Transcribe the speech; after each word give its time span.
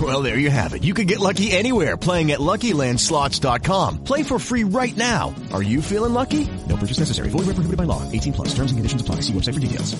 Well, 0.00 0.22
there 0.22 0.38
you 0.38 0.50
have 0.50 0.72
it. 0.72 0.82
You 0.82 0.94
can 0.94 1.06
get 1.06 1.18
lucky 1.18 1.50
anywhere 1.50 1.96
playing 1.96 2.30
at 2.30 2.38
LuckyLandSlots.com. 2.38 4.04
Play 4.04 4.22
for 4.22 4.38
free 4.38 4.64
right 4.64 4.96
now. 4.96 5.34
Are 5.52 5.62
you 5.62 5.82
feeling 5.82 6.14
lucky? 6.14 6.48
No 6.68 6.76
purchase 6.76 7.00
necessary. 7.00 7.28
Void 7.28 7.46
where 7.46 7.54
prohibited 7.54 7.76
by 7.76 7.84
law. 7.84 8.02
18 8.10 8.32
plus. 8.32 8.54
Terms 8.54 8.70
and 8.70 8.78
conditions 8.78 9.02
apply. 9.02 9.16
See 9.16 9.32
website 9.32 9.54
for 9.54 9.60
details. 9.60 9.96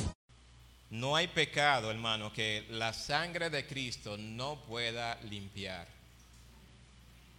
No 0.91 1.15
hay 1.15 1.29
pecado, 1.29 1.91
hermano, 1.91 2.33
que 2.33 2.65
la 2.71 2.93
sangre 2.93 3.49
de 3.49 3.65
Cristo 3.67 4.17
no 4.17 4.59
pueda 4.67 5.19
limpiar. 5.31 5.87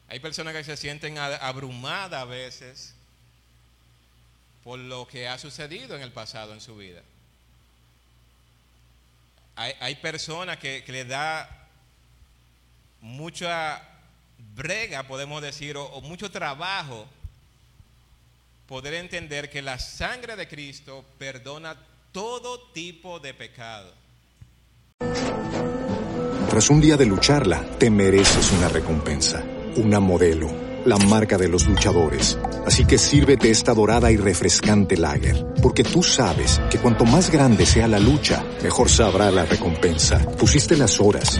Hay 0.08 0.20
personas 0.20 0.53
que 0.53 0.64
se 0.64 0.78
sienten 0.78 1.18
abrumadas 1.18 2.22
a 2.22 2.25
veces 2.25 2.94
por 4.64 4.78
lo 4.78 5.08
que 5.08 5.28
ha 5.28 5.38
sucedido 5.38 5.96
en 5.96 6.02
el 6.02 6.12
pasado 6.12 6.53
en 6.53 6.62
su 6.62 6.75
vida. 6.75 7.02
Hay, 9.56 9.73
hay 9.80 9.96
personas 9.96 10.58
que, 10.58 10.84
que 10.84 10.92
le 10.92 11.06
da 11.06 11.61
mucha 13.02 13.81
brega, 14.55 15.03
podemos 15.03 15.41
decir, 15.41 15.75
o, 15.77 16.02
mucho 16.02 16.31
trabajo 16.31 17.07
poder 18.67 18.94
entender 18.94 19.49
que 19.49 19.61
la 19.61 19.77
sangre 19.80 20.35
de 20.35 20.47
Cristo 20.47 21.03
perdona 21.17 21.75
todo 22.11 22.72
tipo 22.72 23.19
de 23.19 23.33
pecado. 23.33 23.91
Tras 26.49 26.69
un 26.69 26.81
día 26.81 26.97
de 26.97 27.05
lucharla, 27.05 27.63
te 27.77 27.89
mereces 27.89 28.52
una 28.52 28.67
recompensa, 28.69 29.44
una 29.77 29.99
modelo, 29.99 30.52
la 30.85 30.97
marca 30.97 31.38
de 31.38 31.47
los 31.47 31.66
luchadores. 31.66 32.38
Así 32.66 32.85
que 32.85 32.97
sírvete 32.97 33.49
esta 33.49 33.73
dorada 33.73 34.11
y 34.11 34.17
refrescante 34.17 34.97
lager, 34.97 35.45
porque 35.61 35.83
tú 35.83 36.03
sabes 36.03 36.61
que 36.69 36.77
cuanto 36.77 37.05
más 37.05 37.31
grande 37.31 37.66
sea 37.66 37.88
la 37.88 37.99
lucha, 37.99 38.44
mejor 38.63 38.89
sabrá 38.89 39.31
la 39.31 39.45
recompensa. 39.45 40.19
Pusiste 40.38 40.75
las 40.75 40.99
horas, 40.99 41.39